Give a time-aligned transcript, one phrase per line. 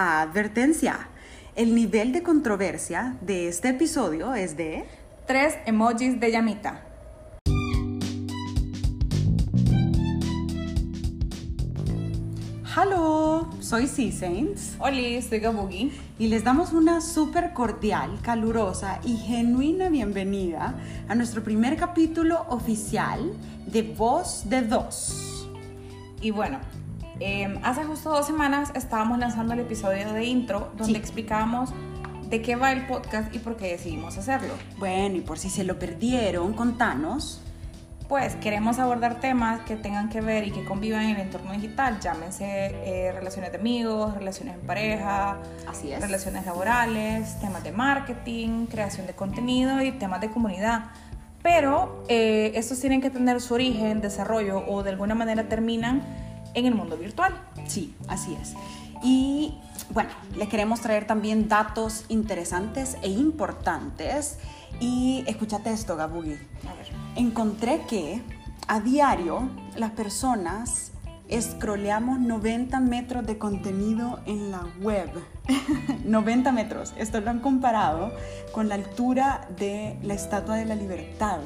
[0.00, 1.08] Advertencia.
[1.56, 4.84] El nivel de controversia de este episodio es de...
[5.26, 6.84] Tres emojis de llamita.
[12.76, 15.90] Hello, soy C Saints Hola, soy Gabugi.
[16.16, 20.76] y les damos una súper cordial, calurosa y genuina bienvenida
[21.08, 23.32] a nuestro primer capítulo oficial
[23.66, 25.48] de Voz de Dos.
[26.20, 26.60] Y bueno,
[27.20, 30.96] eh, hace justo dos semanas estábamos lanzando el episodio de intro donde Sí.
[30.98, 31.70] explicábamos
[32.28, 34.54] de qué va el podcast y por qué decidimos hacerlo.
[34.78, 37.40] Bueno, y por si se lo perdieron, contanos.
[38.08, 42.00] Pues queremos abordar temas que tengan que ver y que convivan en el entorno digital,
[42.00, 46.00] llámense eh, relaciones de amigos, relaciones en pareja, Así es.
[46.00, 50.84] relaciones laborales, temas de marketing, creación de contenido y temas de comunidad.
[51.42, 56.02] Pero eh, estos tienen que tener su origen, desarrollo o de alguna manera terminan
[56.54, 57.34] en el mundo virtual.
[57.66, 58.54] Sí, así es.
[59.02, 59.54] Y
[59.90, 64.38] bueno, les queremos traer también datos interesantes e importantes.
[64.80, 66.34] Y escúchate esto, Gabugi.
[66.68, 66.88] A ver.
[67.16, 68.22] Encontré que
[68.66, 70.92] a diario las personas
[71.30, 75.10] scrolleamos 90 metros de contenido en la web.
[76.04, 76.94] 90 metros.
[76.96, 78.12] Esto lo han comparado
[78.52, 81.40] con la altura de la Estatua de la Libertad.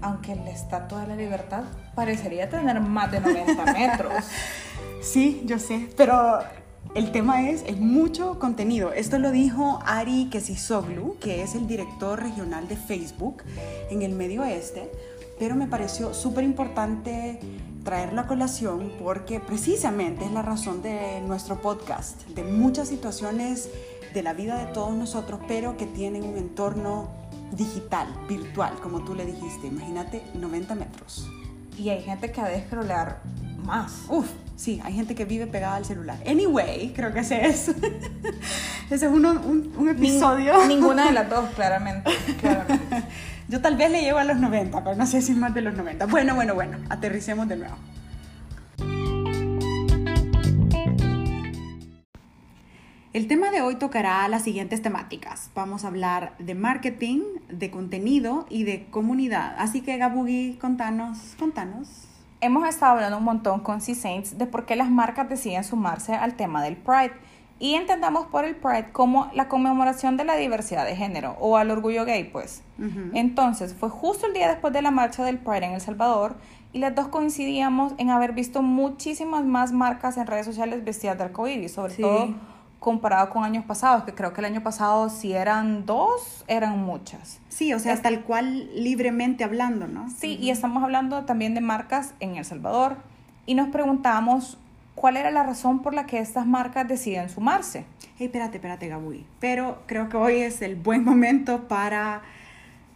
[0.00, 1.64] Aunque la Estatua de la Libertad
[1.94, 4.24] parecería tener más de 90 metros.
[5.02, 6.40] Sí, yo sé, pero
[6.94, 8.92] el tema es, es mucho contenido.
[8.92, 13.44] Esto lo dijo Ari Kesisoglu, que es el director regional de Facebook
[13.90, 14.90] en el Medio Oeste,
[15.38, 17.38] pero me pareció súper importante
[17.84, 23.70] traerlo a colación porque precisamente es la razón de nuestro podcast, de muchas situaciones
[24.12, 27.08] de la vida de todos nosotros, pero que tienen un entorno
[27.52, 29.66] digital, virtual, como tú le dijiste.
[29.68, 31.28] Imagínate 90 metros.
[31.78, 33.20] Y hay gente que ha de scrollear
[33.64, 34.02] más.
[34.08, 34.26] Uf,
[34.56, 36.18] sí, hay gente que vive pegada al celular.
[36.26, 37.68] Anyway, creo que ese es.
[38.90, 40.54] ese es uno, un, un episodio.
[40.62, 42.10] Ning- ninguna de las dos, claramente.
[42.40, 43.04] claramente.
[43.48, 45.60] Yo tal vez le llego a los 90, pero no sé si es más de
[45.62, 46.06] los 90.
[46.06, 47.74] Bueno, bueno, bueno, aterricemos de nuevo.
[53.12, 55.50] El tema de hoy tocará las siguientes temáticas.
[55.54, 59.56] Vamos a hablar de marketing, de contenido y de comunidad.
[59.58, 61.88] Así que Gabugi, contanos, contanos.
[62.40, 66.34] Hemos estado hablando un montón con C-Saints de por qué las marcas deciden sumarse al
[66.34, 67.12] tema del Pride.
[67.58, 71.70] Y entendamos por el Pride como la conmemoración de la diversidad de género o al
[71.72, 72.62] orgullo gay, pues.
[73.12, 76.36] Entonces, fue justo el día después de la marcha del Pride en El Salvador
[76.72, 81.24] y las dos coincidíamos en haber visto muchísimas más marcas en redes sociales vestidas de
[81.24, 82.00] arcoíris, sobre Sí.
[82.02, 82.34] todo
[82.80, 87.38] comparado con años pasados, que creo que el año pasado si eran dos, eran muchas.
[87.48, 90.08] Sí, o sea, Es- tal cual libremente hablando, ¿no?
[90.10, 92.96] Sí, y estamos hablando también de marcas en El Salvador
[93.46, 94.56] y nos preguntamos
[94.94, 97.84] cuál era la razón por la que estas marcas deciden sumarse.
[98.16, 99.26] Hey, espérate, espérate, Gabuy.
[99.40, 102.22] Pero creo que hoy es el buen momento para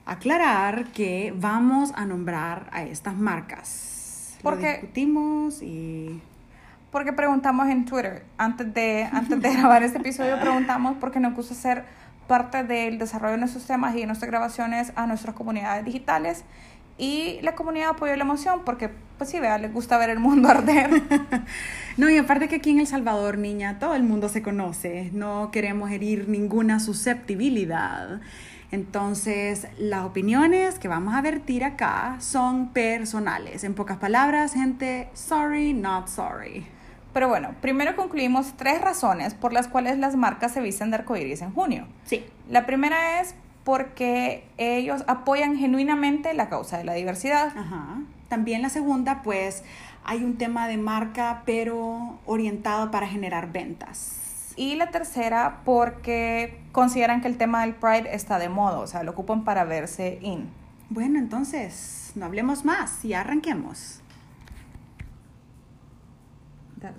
[0.06, 4.36] aclarar que vamos a nombrar a estas marcas.
[4.42, 6.20] Lo Porque- discutimos y...
[6.94, 11.52] Porque preguntamos en Twitter, antes de, antes de grabar este episodio, preguntamos porque nos gusta
[11.52, 11.84] ser
[12.28, 16.44] parte del desarrollo de nuestros temas y de nuestras grabaciones a nuestras comunidades digitales.
[16.96, 20.48] Y la comunidad apoyó la emoción porque, pues sí, vea, les gusta ver el mundo
[20.50, 21.02] arder.
[21.96, 25.10] No, y aparte que aquí en El Salvador, niña, todo el mundo se conoce.
[25.12, 28.20] No queremos herir ninguna susceptibilidad.
[28.70, 33.64] Entonces, las opiniones que vamos a vertir acá son personales.
[33.64, 36.68] En pocas palabras, gente, sorry, not sorry.
[37.14, 41.40] Pero bueno, primero concluimos tres razones por las cuales las marcas se visten de arcoíris
[41.40, 41.86] en junio.
[42.04, 42.24] Sí.
[42.50, 47.56] La primera es porque ellos apoyan genuinamente la causa de la diversidad.
[47.56, 48.00] Ajá.
[48.28, 49.62] También la segunda, pues
[50.02, 54.52] hay un tema de marca, pero orientado para generar ventas.
[54.56, 59.04] Y la tercera porque consideran que el tema del Pride está de moda, o sea,
[59.04, 60.48] lo ocupan para verse in.
[60.90, 64.00] Bueno, entonces, no hablemos más y arranquemos.
[66.84, 66.96] That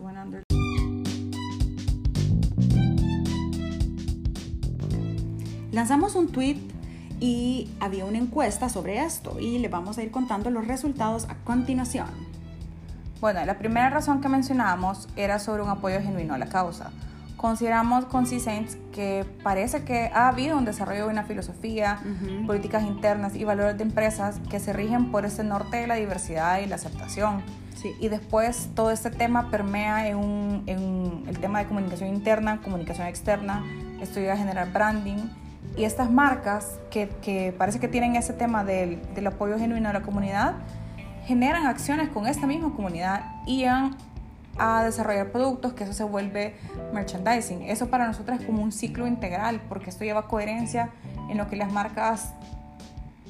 [5.71, 6.57] Lanzamos un tweet
[7.19, 11.35] y había una encuesta sobre esto y le vamos a ir contando los resultados a
[11.43, 12.07] continuación.
[13.21, 16.89] Bueno, la primera razón que mencionábamos era sobre un apoyo genuino a la causa.
[17.37, 21.99] Consideramos con C-Saints que parece que ha habido un desarrollo de una filosofía,
[22.47, 26.59] políticas internas y valores de empresas que se rigen por este norte de la diversidad
[26.59, 27.43] y la aceptación.
[27.75, 27.91] Sí.
[27.99, 33.05] Y después todo este tema permea en, un- en el tema de comunicación interna, comunicación
[33.07, 33.63] externa,
[34.01, 35.17] esto llega a generar branding.
[35.77, 39.93] Y estas marcas que, que parece que tienen ese tema del, del apoyo genuino a
[39.93, 40.53] la comunidad,
[41.25, 43.97] generan acciones con esta misma comunidad y han
[44.57, 46.55] a desarrollar productos, que eso se vuelve
[46.93, 47.63] merchandising.
[47.63, 50.91] Eso para nosotros es como un ciclo integral, porque esto lleva coherencia
[51.29, 52.33] en lo que las marcas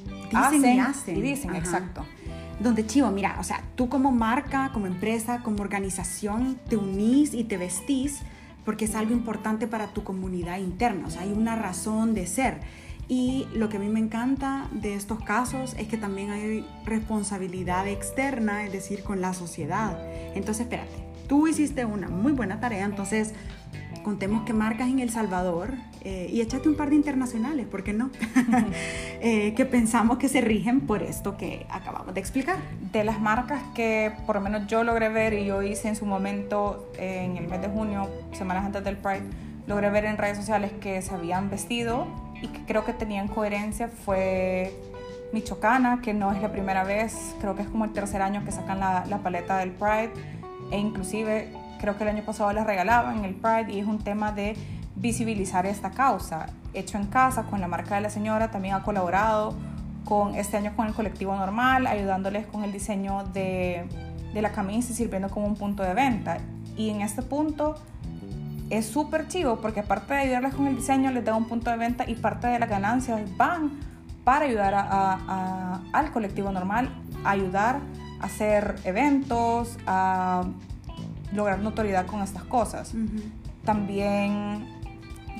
[0.04, 1.16] dicen hacen y hacen.
[1.16, 1.58] y dicen, Ajá.
[1.58, 2.04] exacto.
[2.60, 7.44] Donde chivo, mira, o sea, tú como marca, como empresa, como organización, te unís y
[7.44, 8.22] te vestís
[8.64, 12.60] porque es algo importante para tu comunidad interna, o sea, hay una razón de ser.
[13.08, 17.86] Y lo que a mí me encanta de estos casos es que también hay responsabilidad
[17.86, 19.96] externa, es decir, con la sociedad.
[20.34, 23.34] Entonces, espérate, tú hiciste una muy buena tarea, entonces
[24.06, 27.92] contemos que marcas en El Salvador eh, y échate un par de internacionales, ¿por qué
[27.92, 28.10] no?
[29.20, 32.58] Eh, que pensamos que se rigen por esto que acabamos de explicar.
[32.92, 36.06] De las marcas que por lo menos yo logré ver y yo hice en su
[36.06, 39.24] momento eh, en el mes de junio, semanas antes del Pride,
[39.66, 42.06] logré ver en redes sociales que se habían vestido
[42.40, 44.72] y que creo que tenían coherencia fue
[45.32, 48.52] Michoacana, que no es la primera vez, creo que es como el tercer año que
[48.52, 50.12] sacan la, la paleta del Pride
[50.70, 54.32] e inclusive creo que el año pasado les regalaban el Pride y es un tema
[54.32, 54.56] de
[54.96, 56.46] visibilizar esta causa.
[56.74, 59.54] Hecho en casa con la marca de la señora, también ha colaborado
[60.04, 63.88] con este año con el colectivo normal, ayudándoles con el diseño de,
[64.32, 66.38] de la camisa y sirviendo como un punto de venta.
[66.76, 67.74] Y en este punto
[68.70, 71.76] es súper chivo porque aparte de ayudarles con el diseño, les da un punto de
[71.76, 73.72] venta y parte de las ganancias van
[74.24, 76.90] para ayudar a, al colectivo normal,
[77.24, 77.78] a ayudar
[78.20, 80.44] hacer eventos, a
[81.32, 82.94] lograr notoriedad con estas cosas.
[82.94, 83.22] Uh -huh.
[83.64, 84.66] También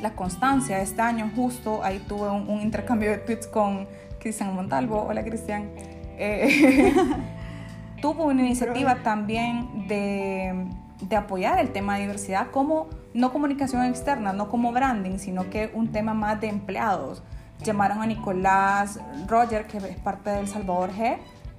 [0.00, 0.81] la constancia.
[0.81, 3.87] Este año justo ahí tuve un, un intercambio de tweets con
[4.20, 5.06] Cristian Montalvo.
[5.08, 5.70] Hola Cristian.
[6.19, 6.93] Eh,
[8.02, 9.05] tuvo una iniciativa Pero...
[9.05, 10.67] también de,
[11.00, 15.70] de, apoyar el tema de diversidad como no comunicación externa, no como branding, sino que
[15.75, 17.22] un tema más de empleados.
[17.62, 21.17] Llamaron a Nicolás Roger, que es parte del Salvador G,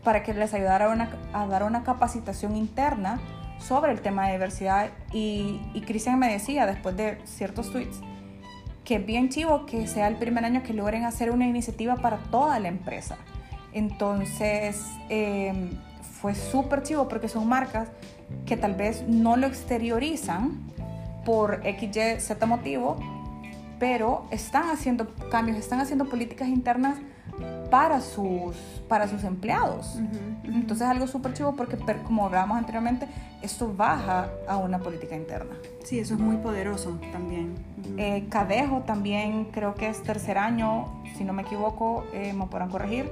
[0.08, 3.20] para que les ayudara una, a dar una capacitación interna
[3.60, 8.00] sobre el tema de diversidad y, y Cristian me decía después de ciertos tweets
[8.86, 12.20] que es bien chivo que sea el primer año que logren hacer una iniciativa para
[12.20, 13.18] toda la empresa.
[13.74, 15.72] Entonces eh,
[16.22, 17.90] fue súper chivo porque son marcas
[18.46, 20.72] que tal vez no lo exteriorizan
[21.26, 22.98] por XY, Z motivo,
[23.78, 26.98] pero están haciendo cambios, están haciendo políticas internas
[27.70, 28.56] para sus,
[28.88, 29.96] para sus empleados.
[29.96, 30.56] Uh -huh, uh -huh.
[30.56, 33.08] Entonces es algo súper chivo porque, como hablábamos anteriormente,
[33.42, 35.56] esto baja a una política interna.
[35.84, 37.56] Sí, eso es muy poderoso también.
[37.78, 37.96] Uh -huh.
[38.00, 42.70] eh, Cadejo también creo que es tercer año, si no me equivoco, eh, me podrán
[42.70, 43.10] corregir,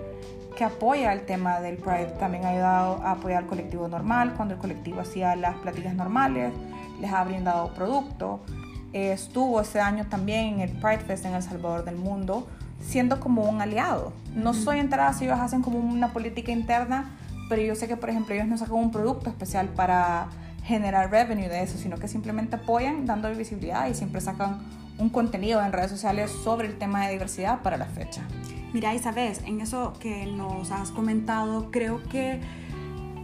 [0.58, 2.16] que apoya el tema del Pride.
[2.20, 6.54] También ha ayudado a apoyar al colectivo normal, cuando el colectivo hacía las platillas normales,
[7.02, 8.40] les ha brindado producto.
[8.94, 12.48] Eh, estuvo ese año también en el Pride Fest en El Salvador del Mundo,
[12.80, 14.14] siendo como un aliado.
[14.34, 17.18] No soy enterada si ellos hacen como una política interna,
[17.50, 20.28] pero yo sé que, por ejemplo, ellos no sacan un producto especial para
[20.64, 24.60] generar revenue de eso, sino que simplemente apoyan dando visibilidad y siempre sacan
[24.98, 28.22] un contenido en redes sociales sobre el tema de diversidad para la fecha.
[28.74, 32.42] Mira, y sabes, en eso que nos has comentado, creo que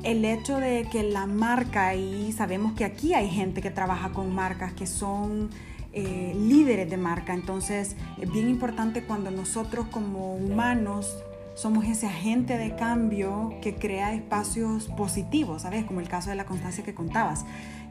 [0.03, 4.33] el hecho de que la marca, y sabemos que aquí hay gente que trabaja con
[4.33, 5.49] marcas que son
[5.93, 7.33] eh, líderes de marca.
[7.33, 11.17] Entonces es bien importante cuando nosotros como humanos
[11.53, 15.85] somos ese agente de cambio que crea espacios positivos, ¿sabes?
[15.85, 17.45] Como el caso de la constancia que contabas.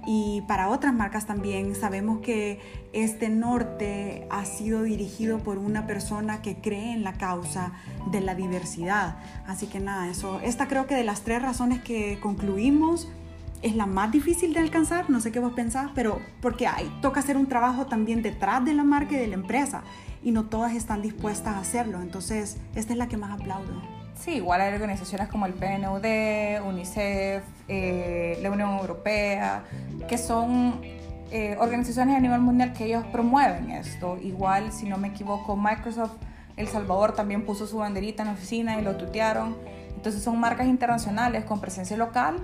[0.06, 2.58] Y para otras marcas también sabemos que
[2.93, 7.72] este norte ha sido dirigido por una persona que cree en la causa
[8.10, 9.19] de la diversidad.
[9.46, 13.08] Así que nada, eso, esta creo que de las tres razones que concluimos,
[13.62, 17.20] es la más difícil de alcanzar, no sé qué vos pensás, pero porque hay, toca
[17.20, 19.82] hacer un trabajo también detrás de la marca y de la empresa
[20.22, 24.00] y no todas están dispuestas a hacerlo, entonces esta es la que más aplaudo.
[24.14, 29.64] Sí, igual hay organizaciones como el PNUD, UNICEF, eh, la Unión Europea,
[30.08, 30.81] que son
[31.31, 34.19] eh, organizaciones a nivel mundial que ellos promueven esto.
[34.22, 36.17] Igual, si no me equivoco, Microsoft
[36.56, 39.56] El Salvador también puso su banderita en la oficina y lo tutearon.
[39.96, 42.36] Entonces son marcas internacionales con presencia local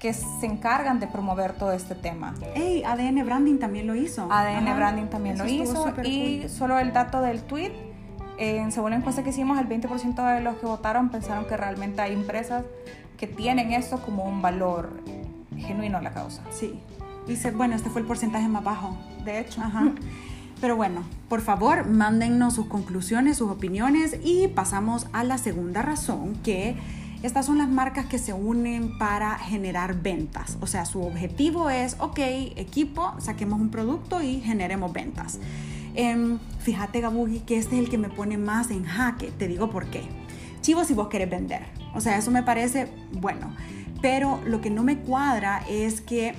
[0.00, 2.34] que se encargan de promover todo este tema.
[2.54, 4.32] Hey, ADN Branding también lo hizo.
[4.32, 4.74] ADN Ajá.
[4.74, 5.94] Branding también Eso lo hizo.
[6.02, 6.48] Y cool.
[6.50, 7.70] solo el dato del tweet,
[8.38, 12.00] eh, según la encuesta que hicimos, el 20% de los que votaron pensaron que realmente
[12.00, 12.64] hay empresas
[13.18, 15.02] que tienen esto como un valor
[15.58, 16.42] genuino a la causa.
[16.50, 16.80] Sí.
[17.26, 19.60] Dice, bueno, este fue el porcentaje más bajo, de hecho.
[19.60, 19.92] Ajá.
[20.62, 26.36] Pero bueno, por favor, mándennos sus conclusiones, sus opiniones y pasamos a la segunda razón
[26.42, 26.76] que
[27.22, 30.56] estas son las marcas que se unen para generar ventas.
[30.60, 32.18] O sea, su objetivo es, ok,
[32.56, 35.38] equipo, saquemos un producto y generemos ventas.
[35.94, 39.32] Eh, fíjate, Gabugi, que este es el que me pone más en jaque.
[39.32, 40.02] Te digo por qué.
[40.62, 41.62] Chivo si vos querés vender.
[41.94, 43.54] O sea, eso me parece bueno.
[44.00, 46.34] Pero lo que no me cuadra es que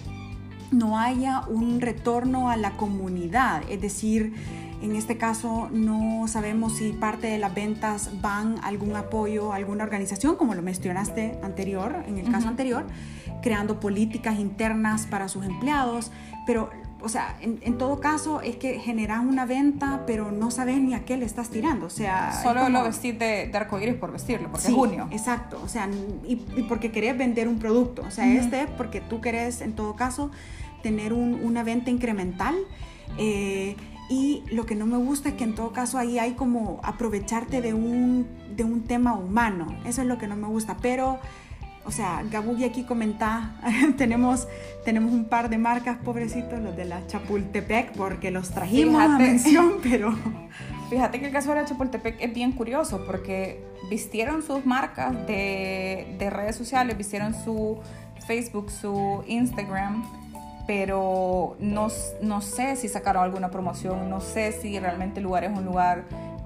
[0.71, 4.33] no haya un retorno a la comunidad, es decir,
[4.81, 9.57] en este caso no sabemos si parte de las ventas van a algún apoyo a
[9.57, 12.85] alguna organización, como lo mencionaste anterior, en el caso anterior,
[13.41, 16.11] creando políticas internas para sus empleados,
[16.45, 16.69] pero
[17.03, 21.03] o sea, en, todo caso es que generas una venta, pero no sabes ni a
[21.03, 21.87] qué le estás tirando.
[21.87, 25.07] O sea, solo lo vestir de, de arcoíris por vestirlo, porque es junio.
[25.11, 25.89] Exacto, o sea,
[26.27, 26.35] y,
[26.69, 28.03] porque querés vender un producto.
[28.03, 30.31] O sea, este porque tú querés, en todo caso,
[30.83, 32.55] tener una venta incremental.
[33.17, 33.75] Eh,
[34.11, 37.61] y lo que no me gusta es que en todo caso ahí hay como aprovecharte
[37.61, 38.27] de un,
[38.57, 39.73] de un tema humano.
[39.85, 40.75] Eso es lo que no me gusta.
[40.81, 41.17] Pero
[41.85, 43.55] o sea, Gabugi aquí comenta,
[43.97, 44.49] tenemos,
[44.83, 49.75] tenemos un par de marcas, pobrecitos, los de la Chapultepec, porque los trajimos a mención,
[49.83, 50.13] pero...
[50.89, 56.17] Fíjate que el caso de la Chapultepec es bien curioso, porque vistieron sus marcas de,
[56.19, 57.79] de redes sociales, vistieron su
[58.27, 60.03] Facebook, su Instagram,
[60.67, 61.87] pero no,
[62.21, 66.05] no sé si sacaron alguna promoción, no sé si realmente el lugar es un lugar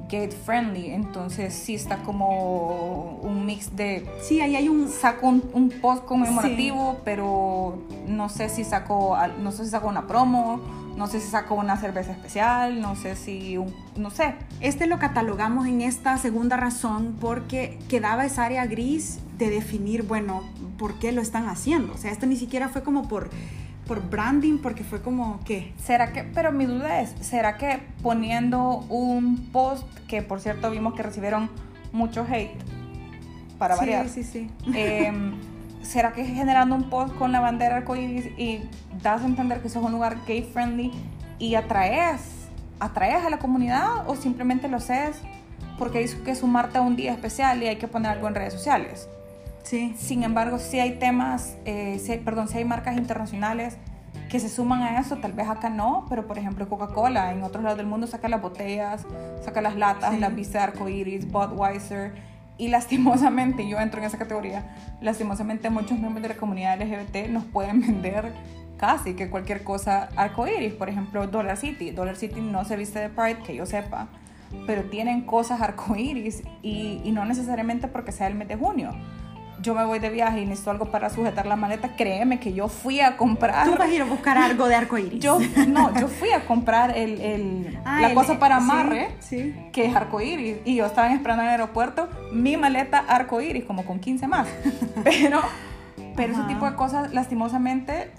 [0.10, 4.05] gate friendly, entonces sí está como un mix de...
[4.22, 4.88] Sí, ahí hay un...
[4.88, 10.62] Saco un, post conmemorativo, pero no sé si sacó, no sé si sacó una promo,
[10.95, 13.57] no sé si sacó una cerveza especial, no sé si,
[13.98, 14.36] no sé.
[14.62, 20.41] Este lo catalogamos en esta segunda razón porque quedaba esa área gris de definir, bueno,
[20.77, 21.93] por qué lo están haciendo.
[21.93, 23.29] O sea, esto ni siquiera fue como por
[23.88, 25.74] por branding, porque fue como que...
[25.77, 30.96] ¿Será que, pero mi duda es, ¿será que poniendo un post, que por cierto vimos
[30.96, 31.50] que recibieron
[31.92, 32.58] mucho hate,
[33.58, 34.10] para variar?
[34.10, 35.34] Sí, sí, em,
[35.86, 38.62] ¿Será que generando un post con la bandera arcoíris y
[39.04, 40.92] das a entender que eso es un lugar gay friendly
[41.38, 42.22] y atraes,
[42.80, 45.18] atraes a la comunidad o simplemente lo haces
[45.77, 48.54] porque dice que sumarte a un día especial y hay que poner algo en redes
[48.54, 49.08] sociales?
[49.65, 49.95] Sí.
[49.98, 53.77] Sin embargo, si hay temas, eh, perdón, si hay marcas internacionales
[54.29, 57.63] que se suman a eso, tal vez acá no, pero por ejemplo Coca-Cola en otros
[57.63, 59.05] lados del mundo saca las botellas,
[59.43, 62.13] saca las latas, las vistas arcoiris, Budweiser,
[62.57, 67.43] y lastimosamente, yo entro en esa categoría, lastimosamente muchos miembros de la comunidad LGBT nos
[67.45, 68.34] pueden vender
[68.77, 73.10] casi que cualquier cosa arcoiris, por ejemplo Dollar City, Dollar City no se viste de
[73.10, 74.10] Pride, que yo sepa,
[74.67, 78.91] pero tienen cosas arcoiris y, y no necesariamente porque sea el mes de junio
[79.65, 82.67] yo me voy de viaje y necesito algo para sujetar la maleta, créeme que yo
[82.67, 83.65] fui a comprar.
[83.65, 85.19] Tú vas a ir a buscar algo de arcoíris.
[85.19, 89.86] Yo, no, yo fui a comprar el, el ah, la cosa para amarre, sí, que
[89.86, 90.57] es arcoíris.
[90.65, 94.48] Y yo estaba esperando en el aeropuerto mi maleta arcoíris, como con 15 más.
[95.03, 95.41] Pero,
[96.15, 98.12] pero ese tipo de cosas, lastimosamente,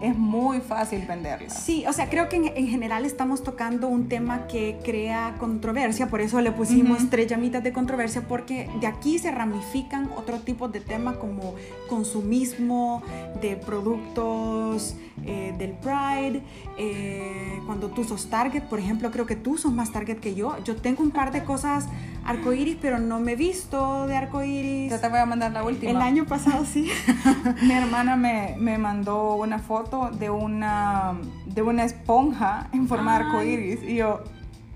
[0.00, 1.50] es muy fácil venderla.
[1.50, 6.20] Sí, o sea, creo que en, general estamos tocando un tema que crea controversia, por
[6.20, 10.80] eso le pusimos tres llamitas de controversia, porque de aquí se ramifican otro tipo de
[10.80, 11.54] temas como
[11.88, 13.02] consumismo
[13.40, 16.42] de productos eh, del Pride,
[16.76, 20.56] eh, cuando tú sos target, por ejemplo, creo que tú sos más target que yo.
[20.64, 21.86] Yo tengo un par de cosas
[22.28, 24.90] arcoíris, pero no me he visto de arcoíris.
[24.90, 25.90] Yo te voy a mandar la última.
[25.90, 26.90] El año pasado sí.
[27.62, 31.14] Mi hermana me, me, mandó una foto de una,
[31.46, 34.22] de una esponja en forma de arcoíris y yo,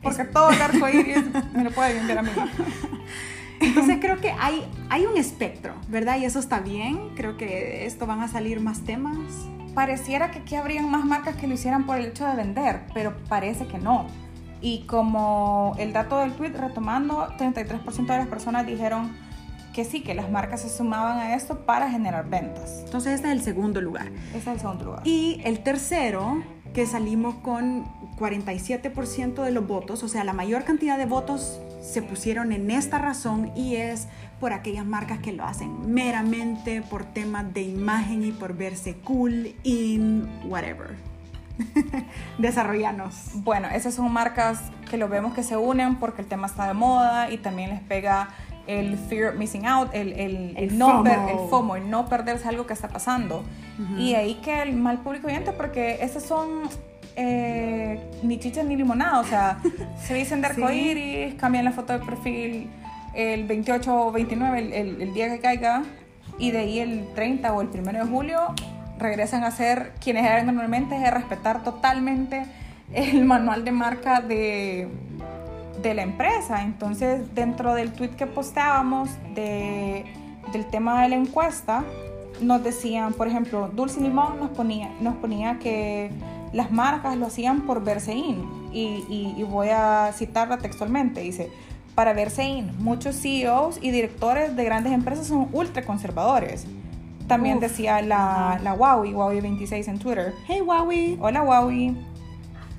[0.02, 2.30] porque todo el arcoíris me lo puede vender a mí.
[3.60, 6.18] Entonces creo que hay, hay un espectro, ¿verdad?
[6.18, 7.10] Y eso está bien.
[7.14, 9.16] Creo que esto van a salir más temas.
[9.74, 13.14] Pareciera que aquí habrían más marcas que lo hicieran por el hecho de vender, pero
[13.28, 14.06] parece que no.
[14.62, 19.12] Y como el dato del tweet, retomando, 33% de las personas dijeron
[19.72, 22.82] que sí, que las marcas se sumaban a esto para generar ventas.
[22.84, 24.08] Entonces este es el segundo lugar.
[24.26, 25.00] Este es el segundo lugar.
[25.04, 26.42] Y el tercero,
[26.74, 27.84] que salimos con
[28.18, 32.98] 47% de los votos, o sea, la mayor cantidad de votos se pusieron en esta
[32.98, 34.06] razón y es
[34.38, 39.54] por aquellas marcas que lo hacen meramente por temas de imagen y por verse cool
[39.64, 41.11] in whatever.
[42.38, 43.30] Desarrollanos.
[43.34, 46.74] Bueno, esas son marcas que lo vemos que se unen porque el tema está de
[46.74, 48.28] moda y también les pega
[48.66, 51.28] el fear of missing out, el, el, el no FOMO.
[51.28, 53.44] el FOMO, el no perderse algo que está pasando.
[53.98, 56.68] Y ahí que el mal público oyente, porque esas son
[57.16, 59.58] eh, ni chichas ni limonada, o sea,
[60.00, 62.70] se dicen de arcoíris, cambian la foto de perfil
[63.14, 65.82] el 28 o 29, el, el, día que caiga,
[66.38, 68.54] y de ahí el 30 o el 1 de julio
[69.02, 72.46] regresan a ser quienes eran normalmente, es respetar totalmente
[72.92, 74.88] el manual de marca de,
[75.82, 76.62] de la empresa.
[76.62, 80.04] Entonces, dentro del tweet que posteábamos de,
[80.52, 81.84] del tema de la encuesta,
[82.40, 86.10] nos decían, por ejemplo, Dulce Limón nos ponía, nos ponía que
[86.52, 88.62] las marcas lo hacían por verse in.
[88.72, 91.20] Y, y, y voy a citarla textualmente.
[91.20, 91.50] Dice,
[91.94, 96.66] para verse in, muchos CEOs y directores de grandes empresas son ultra conservadores
[97.26, 97.62] También Uf.
[97.62, 100.34] decía la, la Huawei, Huawei26 en Twitter.
[100.46, 101.18] Hey, Huawei.
[101.20, 101.96] Hola Huawei.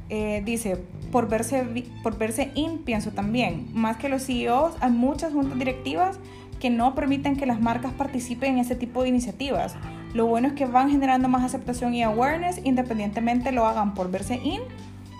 [0.09, 0.77] Eh, dice,
[1.11, 1.65] por verse,
[2.03, 3.67] por verse in, pienso también.
[3.73, 6.19] Más que los CEOs, hay muchas juntas directivas
[6.59, 9.75] que no permiten que las marcas participen en ese tipo de iniciativas.
[10.13, 14.35] Lo bueno es que van generando más aceptación y awareness independientemente lo hagan por verse
[14.35, 14.61] in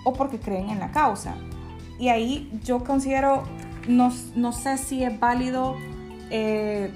[0.04, 1.34] o porque creen en la causa.
[1.98, 3.42] Y ahí yo considero,
[3.88, 5.76] no, no sé si es válido
[6.30, 6.90] eh,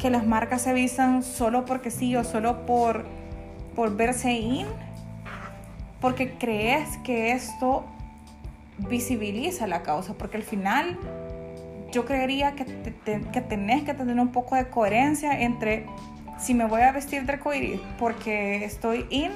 [0.00, 3.04] que las marcas se vistan solo porque sí o solo por,
[3.76, 4.66] por verse in,
[6.00, 7.84] porque crees que esto
[8.88, 10.96] visibiliza la causa, porque al final
[11.92, 15.86] yo creería que, te- te- que tenés que tener un poco de coherencia entre
[16.38, 19.32] si me voy a vestir de arcoíris porque estoy in,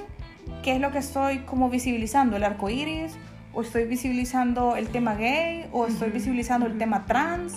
[0.63, 2.37] ¿qué es lo que estoy como visibilizando?
[2.37, 3.15] ¿El arcoíris?
[3.53, 5.67] ¿O estoy visibilizando el tema gay?
[5.73, 7.55] ¿O estoy visibilizando el tema trans?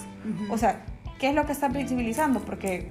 [0.51, 0.81] O sea,
[1.19, 2.39] ¿qué es lo que estás visibilizando?
[2.41, 2.89] Porque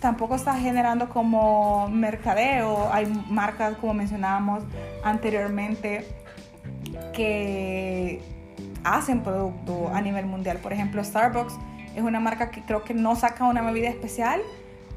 [0.00, 2.92] tampoco estás generando como mercadeo.
[2.92, 4.62] Hay marcas, como mencionábamos
[5.02, 6.06] anteriormente,
[7.12, 8.22] que
[8.84, 10.58] hacen producto a nivel mundial.
[10.58, 11.54] Por ejemplo, Starbucks
[11.94, 14.40] es una marca que creo que no saca una bebida especial,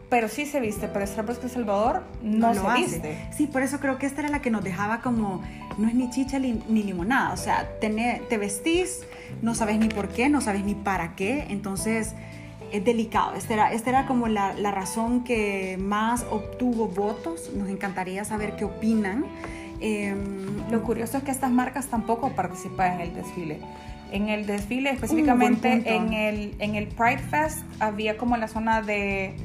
[0.10, 0.88] pero sí se viste.
[0.88, 2.82] Pero Starbucks de El Salvador no, se hace.
[2.82, 3.28] viste.
[3.32, 5.42] Sí, por eso creo que esta era la que nos dejaba como,
[5.78, 9.02] no es ni chicha ni, ni limonada, o sea, te vestís,
[9.42, 12.14] no sabes ni por qué, no sabes ni para qué, entonces
[12.72, 13.34] es delicado.
[13.36, 18.56] Esta era, esta era como la, la razón que más obtuvo votos, nos encantaría saber
[18.56, 19.26] qué opinan.
[19.80, 23.60] Em, Lo curioso es que estas marcas tampoco participan en el desfile.
[24.12, 29.36] En el desfile, específicamente en, el, en el Pride Fest, había como la zona de,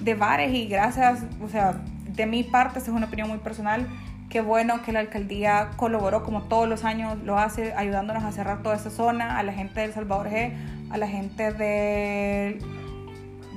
[0.00, 1.80] de bares y gracias, o sea,
[2.14, 3.88] de mi parte, esta es una opinión muy personal,
[4.32, 8.62] qué bueno que la alcaldía colaboró como todos los años lo hace, ayudándonos a cerrar
[8.62, 10.54] toda esa zona, a la gente del Salvador G,
[10.90, 12.58] a la gente de,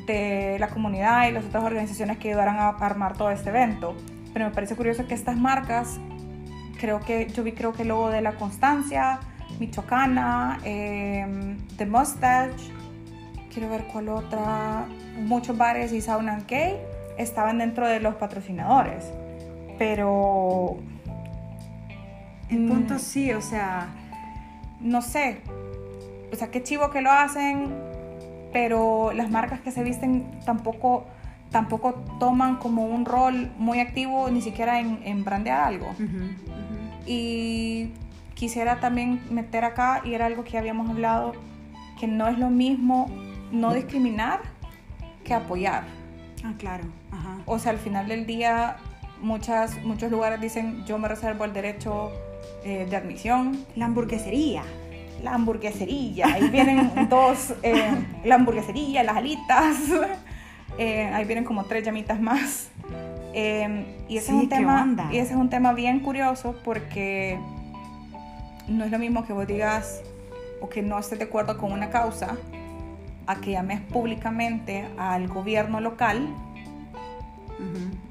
[0.06, 3.96] de la comunidad y las otras organizaciones que ayudaran a armar todo este evento.
[4.34, 5.98] Pero me parece curioso que estas marcas
[6.78, 9.22] creo que yo vi creo que el logo de la Constancia,
[9.62, 12.74] Michoacana, eh, The Mustache,
[13.54, 14.88] quiero ver cuál otra,
[15.20, 16.76] muchos bares y sauna gay
[17.18, 19.06] estaban dentro de los patrocinadores,
[19.78, 20.78] pero
[22.50, 23.90] en mm, punto sí, o sea,
[24.80, 25.42] no sé,
[26.32, 27.74] o sea, qué chivo que lo hacen,
[28.54, 31.06] pero las marcas que se visten tampoco
[31.52, 35.96] tampoco toman como un rol muy activo ni siquiera en, en brandear algo.
[37.06, 37.92] Y
[38.34, 41.34] quisiera también meter acá, y era algo que habíamos hablado,
[41.98, 43.10] que no es lo mismo
[43.52, 44.42] no discriminar
[45.24, 45.84] que apoyar.
[46.44, 47.38] Ah, claro, ajá.
[47.46, 48.76] O sea, al final del día,
[49.22, 52.12] muchas, muchos lugares dicen, yo me reservo el derecho
[52.64, 53.66] eh, de admisión.
[53.76, 54.64] La hamburguesería.
[55.24, 59.78] La hamburguesería, ahí vienen dos, eh, la hamburguesería, las alitas,
[60.78, 62.70] eh, ahí vienen como tres llamitas más.
[63.34, 65.10] Eh, y ese Sí, es un ¿qué tema onda?
[65.12, 67.38] y ese es un tema bien curioso porque
[68.68, 70.02] no es lo mismo que vos digas
[70.62, 72.38] o que no estés de acuerdo con una causa
[73.28, 76.28] a que llames públicamente al gobierno local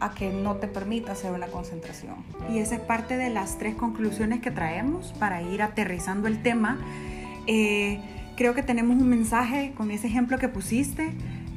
[0.00, 2.14] A que no te permita hacer una concentración.
[2.52, 6.78] Y esa es parte de las tres conclusiones que traemos para ir aterrizando el tema.
[7.46, 8.00] Eh,
[8.36, 11.12] creo que tenemos un mensaje con ese ejemplo que pusiste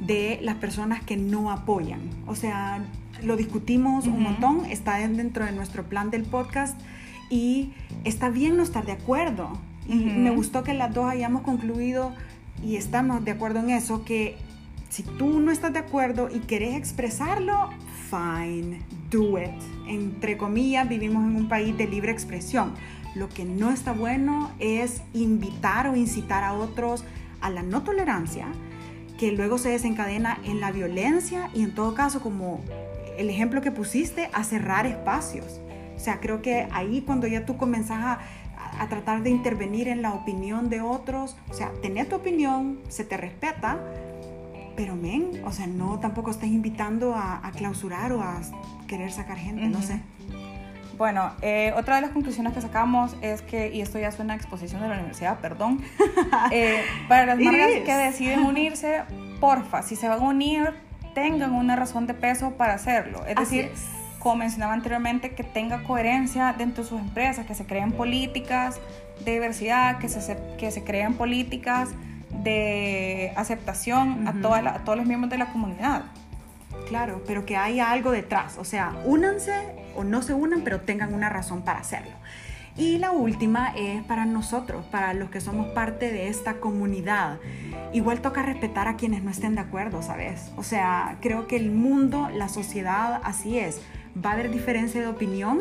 [0.06, 2.00] de las personas que no apoyan.
[2.26, 2.84] O sea,
[3.22, 6.78] lo discutimos un montón, está en- dentro de nuestro plan del podcast
[7.30, 7.72] y
[8.04, 9.58] está bien no estar de acuerdo.
[9.88, 12.12] Y me gustó que las dos hayamos concluido
[12.62, 14.36] y estamos de acuerdo en eso, que
[14.88, 17.70] si tú no estás de acuerdo y querés expresarlo,
[18.10, 19.50] fine, do it.
[19.86, 22.74] Entre comillas, vivimos en un país de libre expresión.
[23.14, 27.04] Lo que no está bueno es invitar o incitar a otros
[27.40, 28.46] a la no tolerancia,
[29.18, 32.60] que luego se desencadena en la violencia y en todo caso, como
[33.16, 35.60] el ejemplo que pusiste, a cerrar espacios.
[35.96, 38.18] O sea, creo que ahí cuando ya tú comenzás a,
[38.78, 43.04] a tratar de intervenir en la opinión de otros, o sea, tener tu opinión, se
[43.04, 43.80] te respeta,
[44.78, 48.40] pero men, o sea, no tampoco estás invitando a, a clausurar o a
[48.86, 49.88] querer sacar gente, no Ujú.
[49.88, 50.00] sé.
[50.96, 54.36] Bueno, eh, otra de las conclusiones que sacamos es que, y esto ya es una
[54.36, 55.82] exposición de la universidad, perdón,
[56.52, 59.02] eh, para las marcas que deciden unirse,
[59.40, 60.72] porfa, si se van a unir,
[61.12, 63.26] tengan una razón de peso para hacerlo.
[63.26, 63.84] Es Así decir, es.
[64.20, 68.80] como mencionaba anteriormente, que tenga coherencia dentro de sus empresas, que se creen políticas
[69.24, 71.88] de diversidad, que se, que se creen políticas
[72.30, 76.02] de aceptación a, toda la- a todos los miembros de la comunidad.
[76.88, 78.56] Claro, pero que haya algo detrás.
[78.58, 79.52] O sea, únanse
[79.96, 82.12] o no se unan, pero tengan una razón para hacerlo.
[82.76, 87.38] Y la última es para nosotros, para los que somos parte de esta comunidad.
[87.92, 90.52] Igual toca respetar a quienes no estén de acuerdo, ¿sabes?
[90.56, 93.80] O sea, creo que el mundo, la sociedad, así es.
[94.24, 95.60] Va a haber diferencia de opinión.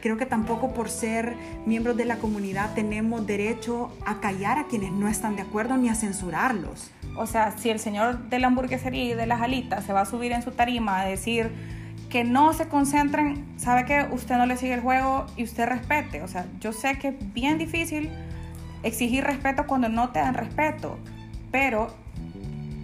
[0.00, 1.34] Creo que tampoco por ser
[1.66, 5.88] miembros de la comunidad tenemos derecho a callar a quienes no están de acuerdo ni
[5.88, 6.90] a censurarlos.
[7.16, 10.06] O sea, si el señor de la hamburguesería y de las alitas se va a
[10.06, 11.50] subir en su tarima a decir
[12.08, 16.22] que no se concentren, sabe que usted no le sigue el juego y usted respete.
[16.22, 18.10] O sea, yo sé que es bien difícil
[18.82, 20.96] exigir respeto cuando no te dan respeto,
[21.50, 21.88] pero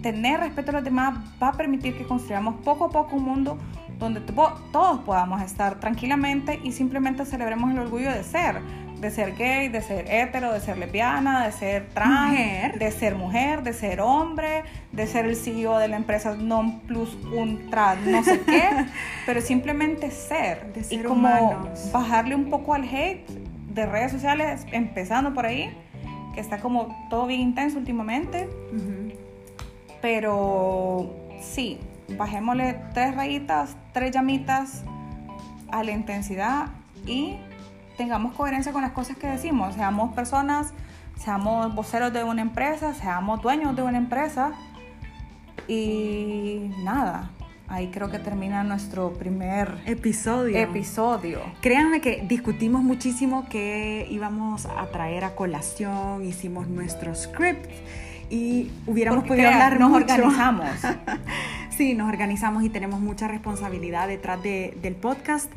[0.01, 3.57] tener respeto a los demás va a permitir que construyamos poco a poco un mundo
[3.97, 8.61] donde todos podamos estar tranquilamente y simplemente celebremos el orgullo de ser
[8.99, 13.63] de ser gay, de ser hetero, de ser lesbiana, de ser trans, de ser mujer,
[13.63, 18.41] de ser hombre, de ser el CEO de la empresa non plus ultra, no sé
[18.41, 18.69] qué,
[19.25, 20.73] pero simplemente ser.
[20.73, 21.91] De ser y como humanos.
[21.91, 23.29] bajarle un poco al hate
[23.73, 25.69] de redes sociales, empezando por ahí,
[26.33, 28.47] que está como todo bien intenso últimamente,
[30.01, 31.79] pero sí,
[32.17, 34.83] bajémosle tres rayitas, tres llamitas
[35.71, 36.67] a la intensidad
[37.05, 37.37] y
[37.97, 40.73] tengamos coherencia con las cosas que decimos, seamos personas,
[41.17, 44.51] seamos voceros de una empresa, seamos dueños de una empresa
[45.67, 47.31] y nada,
[47.67, 50.57] ahí creo que termina nuestro primer Episodio.
[50.57, 51.39] episodio.
[51.61, 57.69] Créanme que discutimos muchísimo que íbamos a traer a colación, hicimos nuestro script
[58.29, 60.13] y hubiéramos Porque podido crean, hablar nos mucho.
[60.13, 60.69] organizamos.
[61.77, 65.51] Sí, nos organizamos y tenemos mucha responsabilidad detrás de- del podcast.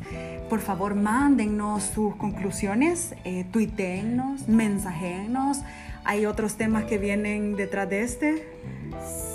[0.49, 5.61] Por favor, mándennos sus conclusiones, eh, tuiteennos, mensajennos.
[6.03, 8.47] Hay otros temas que vienen detrás de este.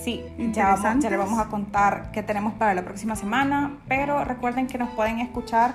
[0.03, 4.23] Sí, ya, vamos- ya les vamos a contar qué tenemos para la próxima semana, pero
[4.25, 5.75] recuerden que nos pueden escuchar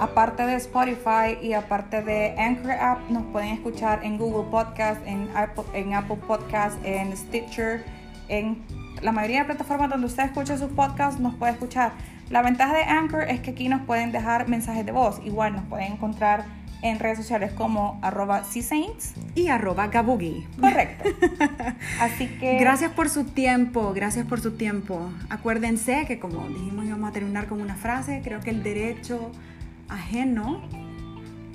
[0.00, 5.28] aparte de Spotify y aparte de Anchor App, nos pueden escuchar en Google Podcast, en
[5.36, 7.84] Apple, en Apple Podcast, en Stitcher,
[8.28, 8.56] en
[9.02, 11.92] la mayoría de plataformas donde usted escucha sus podcasts, nos puede escuchar.
[12.30, 15.64] La ventaja de Anchor es que aquí nos pueden dejar mensajes de voz, igual nos
[15.64, 16.44] pueden encontrar
[16.82, 19.14] en redes sociales como arroba C-Saints.
[19.34, 20.46] Y arroba Gabugi.
[20.60, 21.10] Correcto.
[22.00, 22.58] Así que...
[22.58, 25.10] Gracias por su tiempo, gracias por su tiempo.
[25.30, 29.30] Acuérdense que como dijimos íbamos a terminar con una frase, creo que el derecho
[29.88, 30.62] ajeno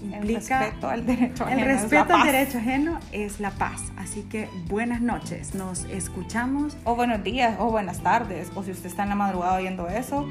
[0.02, 0.60] implica...
[0.60, 1.62] El respeto al derecho ajeno.
[1.62, 3.82] El respeto al derecho ajeno es la paz.
[3.98, 6.78] Así que buenas noches, nos escuchamos.
[6.84, 10.26] O buenos días, o buenas tardes, o si usted está en la madrugada oyendo eso.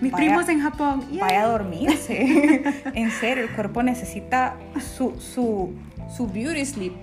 [0.00, 1.06] Mis vaya, primos en Japón.
[1.10, 1.24] Yeah.
[1.24, 2.62] Vaya a dormirse.
[2.94, 4.56] en serio, el cuerpo necesita
[4.96, 5.74] su, su,
[6.16, 6.94] su beauty sleep.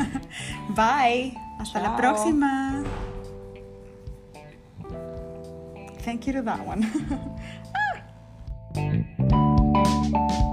[0.70, 1.36] Bye.
[1.58, 1.92] Hasta Ciao.
[1.92, 2.82] la próxima.
[6.04, 6.84] Thank you to that one.
[8.74, 10.48] ah.